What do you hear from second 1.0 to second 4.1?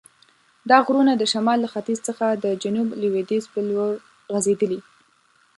د شمال له ختیځ څخه د جنوب لویدیځ په لور